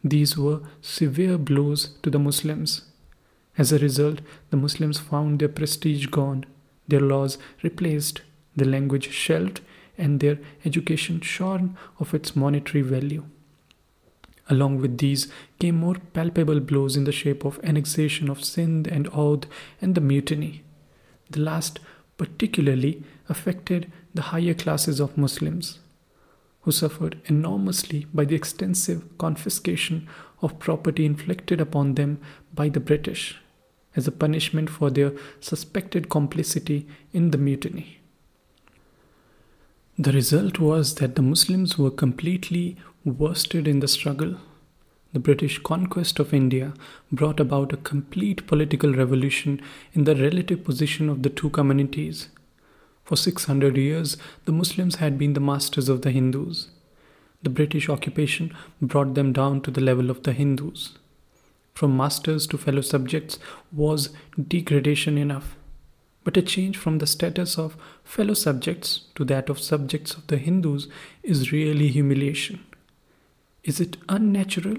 [0.05, 2.83] These were severe blows to the Muslims.
[3.57, 6.45] As a result, the Muslims found their prestige gone,
[6.89, 8.23] their laws replaced,
[8.57, 9.61] their language shelved,
[9.97, 13.25] and their education shorn of its monetary value.
[14.51, 15.29] Along with these
[15.61, 19.47] came more palpable blows in the shape of annexation of Sindh and Oudh
[19.81, 20.65] and the mutiny.
[21.31, 21.79] The last
[22.19, 25.79] particularly affected the higher classes of Muslims
[26.63, 30.09] who suffered enormously by the extensive confiscation
[30.41, 32.21] of property inflicted upon them
[32.55, 33.39] by the British
[33.95, 37.99] as a punishment for their suspected complicity in the mutiny.
[39.99, 44.37] The result was that the Muslims were completely worsted in the struggle.
[45.13, 46.73] The British conquest of India
[47.11, 49.61] brought about a complete political revolution
[49.93, 52.29] in the relative position of the two communities
[53.05, 56.69] for 600 years, the Muslims had been the masters of the Hindus.
[57.43, 60.99] The British occupation brought them down to the level of the Hindus.
[61.75, 63.39] From masters to fellow subjects
[63.73, 64.11] was
[64.49, 65.57] degradation enough.
[66.25, 70.37] But a change from the status of fellow subjects to that of subjects of the
[70.37, 70.87] Hindus
[71.25, 72.65] is really humiliation.
[73.65, 74.77] Is it unnatural?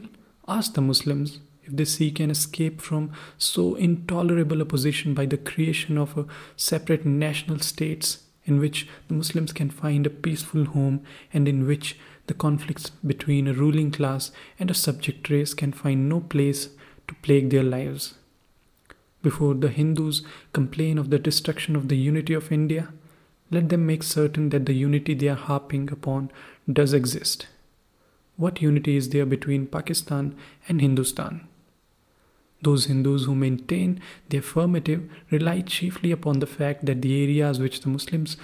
[0.47, 5.37] asked the Muslims if they seek an escape from so intolerable a position by the
[5.37, 11.01] creation of a separate national states in which the Muslims can find a peaceful home
[11.33, 11.97] and in which
[12.27, 16.69] the conflicts between a ruling class and a subject race can find no place
[17.07, 18.15] to plague their lives.
[19.21, 22.89] Before the Hindus complain of the destruction of the unity of India,
[23.51, 26.31] let them make certain that the unity they are harping upon
[26.71, 27.47] does exist.
[28.35, 30.35] What unity is there between Pakistan
[30.67, 31.47] and Hindustan?
[32.63, 33.99] Those Hindus who maintain
[34.29, 38.37] the affirmative rely chiefly upon the fact that the areas which the Muslims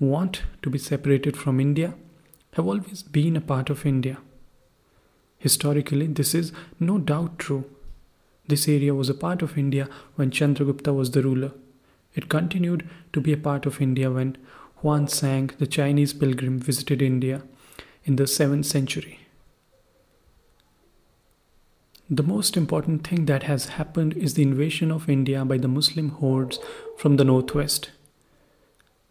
[0.00, 1.94] want to be separated from India
[2.54, 4.18] have always been a part of India.
[5.38, 7.64] Historically, this is no doubt true.
[8.48, 11.52] This area was a part of India when Chandragupta was the ruler.
[12.14, 14.38] It continued to be a part of India when
[14.82, 17.42] Hiuen Tsang, the Chinese pilgrim, visited India
[18.04, 19.25] in the 7th century.
[22.08, 26.10] The most important thing that has happened is the invasion of India by the Muslim
[26.10, 26.60] hordes
[26.96, 27.90] from the northwest.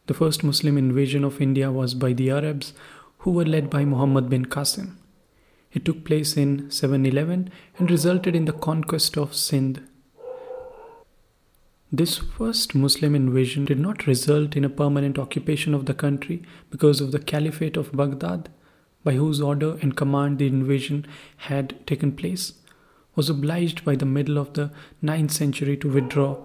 [0.08, 2.72] The first Muslim invasion of India was by the Arabs,
[3.18, 4.96] who were led by Muhammad bin Qasim.
[5.74, 9.82] It took place in 711 and resulted in the conquest of Sindh.
[11.92, 17.02] This first Muslim invasion did not result in a permanent occupation of the country because
[17.02, 18.48] of the Caliphate of Baghdad,
[19.04, 22.54] by whose order and command the invasion had taken place
[23.16, 24.72] was obliged by the middle of the
[25.04, 26.38] 9th century to withdraw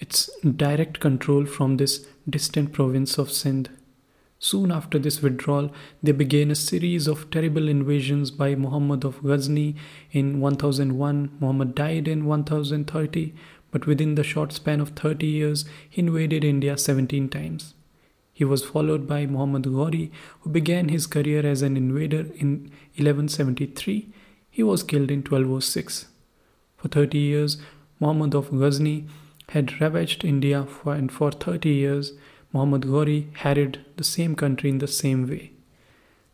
[0.00, 3.70] its direct control from this distant province of Sindh.
[4.38, 5.72] Soon after this withdrawal,
[6.02, 9.76] there began a series of terrible invasions by Muhammad of Ghazni
[10.12, 11.30] in 1001.
[11.40, 13.34] Muhammad died in 1030,
[13.70, 17.74] but within the short span of 30 years, he invaded India 17 times.
[18.32, 20.10] He was followed by Muhammad Ghori,
[20.40, 24.12] who began his career as an invader in 1173
[24.56, 26.06] he was killed in 1206.
[26.76, 27.56] For 30 years,
[27.98, 29.06] Muhammad of Ghazni
[29.48, 32.12] had ravaged India for, and for 30 years,
[32.52, 35.50] Muhammad Ghori harried the same country in the same way.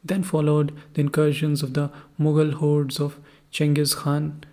[0.04, 3.18] Then followed the incursions of the Mughal hordes of
[3.50, 4.44] Chengiz Khan.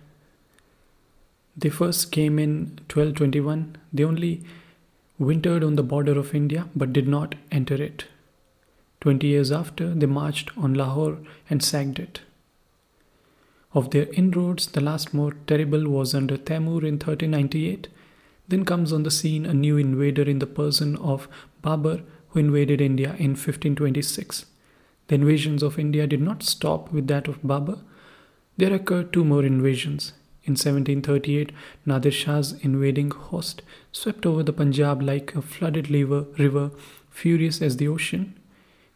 [1.54, 2.54] They first came in
[2.88, 3.76] 1221.
[3.92, 4.44] They only
[5.18, 8.06] wintered on the border of India but did not enter it.
[9.02, 11.18] Twenty years after, they marched on Lahore
[11.50, 12.20] and sacked it.
[13.74, 17.88] Of their inroads, the last more terrible was under Taimur in 1398.
[18.48, 21.28] Then comes on the scene a new invader in the person of
[21.62, 24.46] Babur, who invaded India in 1526.
[25.08, 27.80] The invasions of India did not stop with that of Babur.
[28.56, 30.12] There occurred two more invasions.
[30.44, 31.52] In 1738,
[31.84, 33.60] Nadir Shah's invading host
[33.92, 36.70] swept over the Punjab like a flooded river, river
[37.10, 38.37] furious as the ocean.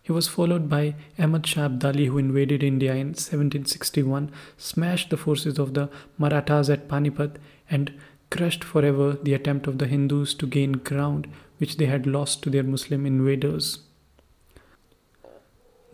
[0.02, 5.58] He was followed by Ahmad Shah Abdali, who invaded India in 1761, smashed the forces
[5.58, 5.88] of the
[6.18, 7.36] Marathas at Panipat,
[7.70, 7.92] and
[8.30, 11.28] crushed forever the attempt of the Hindus to gain ground
[11.58, 13.78] which they had lost to their Muslim invaders.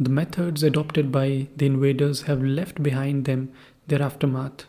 [0.00, 3.52] The methods adopted by the invaders have left behind them
[3.88, 4.64] their aftermath.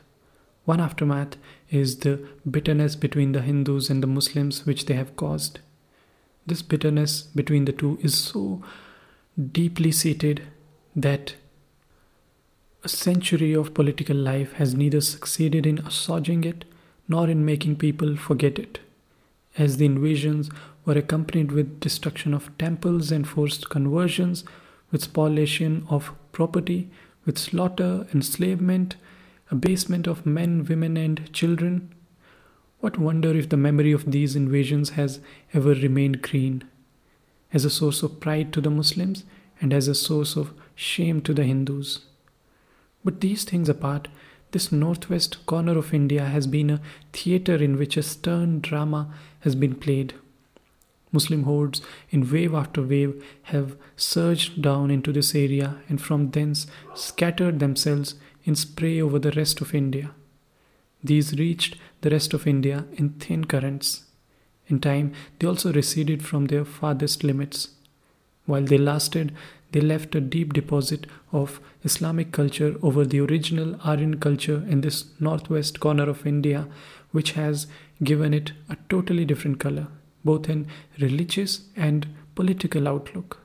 [0.66, 1.38] One aftermath
[1.70, 5.60] is the bitterness between the Hindus and the Muslims which they have caused.
[6.46, 8.64] This bitterness between the two is so
[9.40, 10.42] deeply seated
[10.96, 11.36] that
[12.84, 16.66] a century of political life has neither succeeded in assuaging it
[17.08, 18.80] nor in making people forget it,
[19.58, 20.50] as the invasions
[20.86, 24.44] were accompanied with destruction of temples and forced conversions,
[24.92, 26.90] with spoliation of property,
[27.26, 28.96] with slaughter, enslavement,
[29.52, 31.94] abasement of men, women, and children.
[32.80, 35.20] What wonder if the memory of these invasions has
[35.54, 36.64] ever remained green?
[37.54, 39.24] As a source of pride to the Muslims
[39.62, 42.06] and as a source of shame to the Hindus.
[43.04, 44.08] But these things apart,
[44.52, 46.82] this northwest corner of India has been a
[47.14, 50.14] theatre in which a stern drama has been played.
[51.12, 51.82] Muslim hordes,
[52.12, 58.16] in wave after wave, have surged down into this area and from thence scattered themselves
[58.44, 60.12] in spray over the rest of India.
[61.04, 64.04] These reached the rest of India in thin currents.
[64.70, 67.70] In time, they also receded from their farthest limits.
[68.46, 69.34] While they lasted,
[69.72, 75.06] they left a deep deposit of Islamic culture over the original Aryan culture in this
[75.20, 76.68] northwest corner of India,
[77.12, 77.68] which has
[78.04, 79.88] given it a totally different color,
[80.24, 80.68] both in
[81.00, 83.40] religious and political outlook.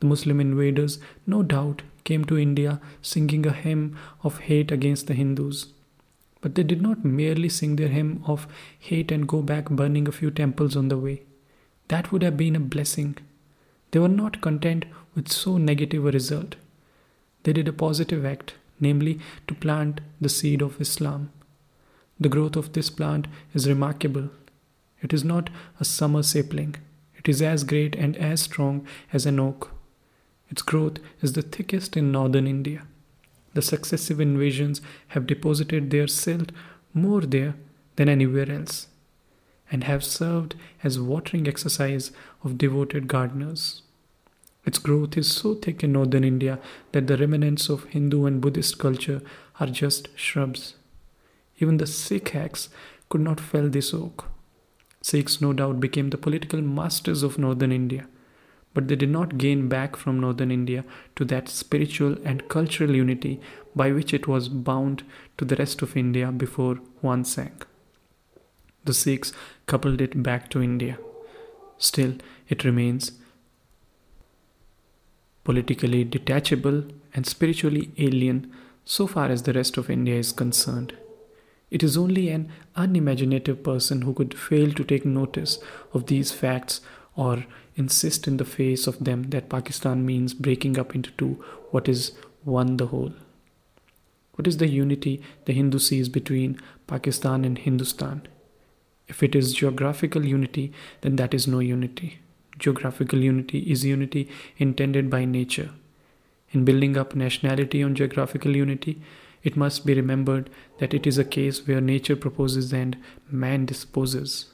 [0.00, 5.14] The Muslim invaders, no doubt, came to India singing a hymn of hate against the
[5.14, 5.66] Hindus.
[6.46, 8.46] But they did not merely sing their hymn of
[8.78, 11.22] hate and go back burning a few temples on the way.
[11.88, 13.16] That would have been a blessing.
[13.90, 14.84] They were not content
[15.16, 16.54] with so negative a result.
[17.42, 19.18] They did a positive act, namely
[19.48, 21.32] to plant the seed of Islam.
[22.20, 24.30] The growth of this plant is remarkable.
[25.02, 26.76] It is not a summer sapling,
[27.16, 29.72] it is as great and as strong as an oak.
[30.48, 32.86] Its growth is the thickest in northern India.
[33.56, 36.52] The successive invasions have deposited their silt
[36.92, 37.54] more there
[37.96, 38.88] than anywhere else,
[39.72, 42.12] and have served as watering exercise
[42.44, 43.80] of devoted gardeners.
[44.66, 46.58] Its growth is so thick in northern India
[46.92, 49.22] that the remnants of Hindu and Buddhist culture
[49.58, 50.74] are just shrubs.
[51.58, 52.68] Even the Sikh hacks
[53.08, 54.26] could not fell this oak.
[55.00, 58.06] Sikhs no doubt became the political masters of northern India,
[58.76, 60.84] but they did not gain back from northern India
[61.18, 63.40] to that spiritual and cultural unity
[63.74, 65.02] by which it was bound
[65.38, 67.62] to the rest of India before Hiuen Tsang.
[68.84, 69.32] The Sikhs
[69.64, 70.98] coupled it back to India.
[71.78, 72.16] Still,
[72.50, 73.12] it remains
[75.42, 78.52] politically detachable and spiritually alien
[78.84, 80.94] so far as the rest of India is concerned.
[81.70, 85.58] It is only an unimaginative person who could fail to take notice
[85.94, 86.82] of these facts
[87.14, 87.46] or
[87.76, 92.12] insist in the face of them that Pakistan means breaking up into two what is
[92.44, 93.12] one the whole.
[94.34, 98.26] What is the unity the Hindu sees between Pakistan and Hindustan?
[99.08, 102.18] If it is geographical unity, then that is no unity.
[102.58, 105.70] Geographical unity is unity intended by nature.
[106.50, 109.00] In building up nationality on geographical unity,
[109.42, 112.96] it must be remembered that it is a case where nature proposes and
[113.30, 114.52] man disposes.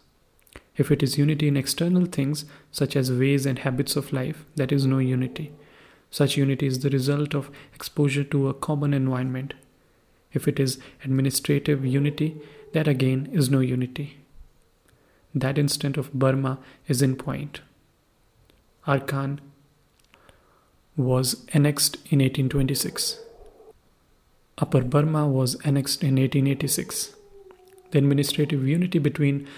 [0.77, 4.73] If it is unity in external things, such as ways and habits of life, that
[4.73, 5.53] is no unity.
[6.11, 9.55] Such unity is the result of exposure to a common environment.
[10.33, 12.37] If it is administrative unity,
[12.73, 14.19] that again is no unity.
[15.35, 16.59] That instant of Burma
[16.89, 17.61] is in point.
[18.87, 19.39] Arakan
[20.97, 23.21] was annexed in 1826.
[24.59, 27.15] Upper Burma was annexed in 1886.
[27.91, 29.49] The administrative unity between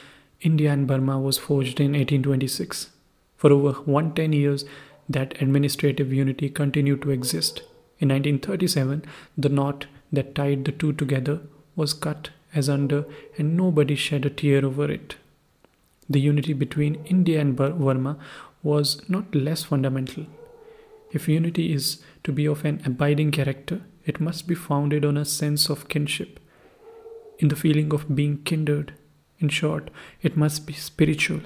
[0.45, 2.90] India and Burma was forged in 1826.
[3.36, 4.64] For over 110 years,
[5.09, 7.62] that administrative unity continued to exist.
[7.99, 9.05] In 1937,
[9.38, 11.40] the knot that tied the two together
[11.74, 13.05] was cut as under,
[13.38, 15.16] and nobody shed a tear over it.
[16.09, 18.18] The unity between India and Burma
[18.62, 20.26] was not less fundamental.
[21.11, 25.24] If unity is to be of an abiding character, it must be founded on a
[25.24, 26.38] sense of kinship,
[27.38, 28.92] in the feeling of being kindred.
[29.45, 29.90] In short,
[30.22, 31.42] it must be spiritual.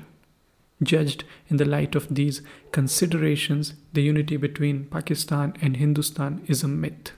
[0.80, 6.68] Judged in the light of these considerations, the unity between Pakistan and Hindustan is a
[6.68, 7.11] myth.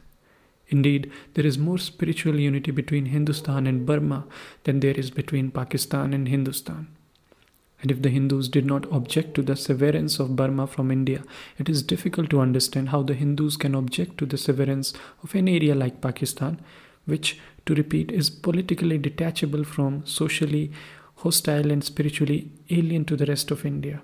[0.68, 4.24] Indeed, there is more spiritual unity between Hindustan and Burma
[4.64, 6.88] than there is between Pakistan and Hindustan.
[7.82, 11.24] And if the Hindus did not object to the severance of Burma from India,
[11.58, 15.46] it is difficult to understand how the Hindus can object to the severance of an
[15.46, 16.58] area like Pakistan,
[17.04, 20.72] which, to repeat, is politically detachable from socially
[21.16, 24.00] hostile and spiritually alien to the rest of India.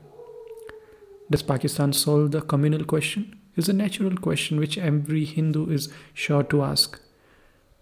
[1.31, 3.39] Does Pakistan solve the communal question?
[3.57, 7.01] Is a natural question which every Hindu is sure to ask.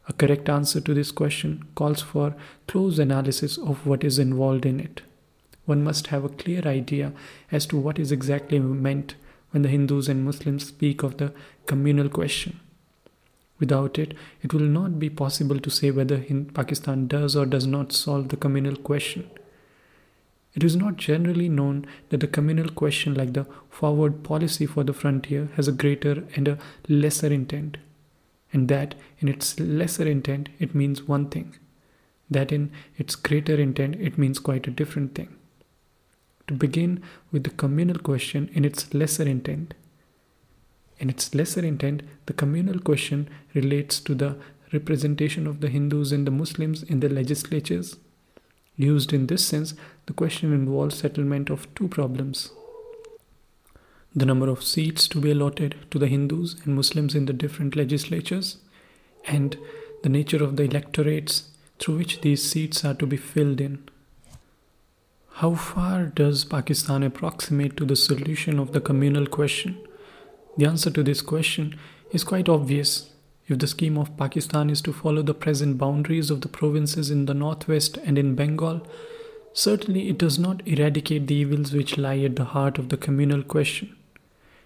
[0.09, 2.37] A correct answer to this question calls for
[2.69, 5.03] close analysis of what is involved in it
[5.67, 7.13] one must have a clear idea
[7.51, 9.15] as to what is exactly meant
[9.51, 11.33] when the Hindus and Muslims speak of the
[11.67, 12.61] communal question.
[13.59, 16.19] Without it, it will not be possible to say whether
[16.55, 19.31] Pakistan does or does not solve the communal question.
[20.55, 24.93] It is not generally known that the communal question, like the forward policy for the
[24.93, 27.77] frontier, has a greater and a lesser intent,
[28.53, 31.57] and that in its lesser intent it means one thing,
[32.31, 35.37] that in its greater intent it means quite a different thing
[36.47, 37.03] to begin
[37.33, 39.75] with the communal question in its lesser intent.
[40.99, 44.37] In its lesser intent, the communal question relates to the
[44.73, 47.97] representation of the Hindus and the Muslims in the legislatures.
[48.77, 49.75] Used in this sense,
[50.07, 52.51] the question involves settlement of two problems
[54.17, 57.75] the number of seats to be allotted to the Hindus and Muslims in the different
[57.75, 58.59] legislatures,
[59.27, 59.59] and
[60.03, 63.83] the nature of the electorates through which these seats are to be filled in.
[65.39, 69.79] How far does Pakistan approximate to the solution of the communal question?
[70.57, 71.79] The answer to this question
[72.13, 73.11] is quite obvious.
[73.47, 77.27] If the scheme of Pakistan is to follow the present boundaries of the provinces in
[77.27, 78.87] the northwest and in Bengal,
[79.53, 83.43] certainly it does not eradicate the evils which lie at the heart of the communal
[83.43, 83.95] question.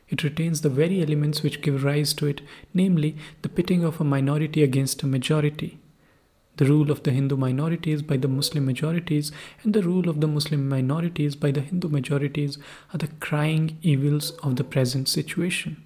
[0.09, 2.41] It retains the very elements which give rise to it,
[2.73, 5.79] namely the pitting of a minority against a majority
[6.59, 9.33] the rule of the Hindu minorities by the Muslim majorities
[9.63, 12.59] and the rule of the Muslim minorities by the Hindu majorities
[12.93, 15.85] are the crying evils of the present situation.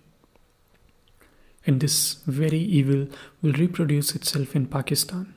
[1.66, 3.06] And this very evil
[3.40, 5.34] will reproduce itself in Pakistan.